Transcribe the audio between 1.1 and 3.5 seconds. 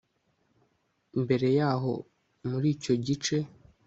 mbere yaho muri icyo gice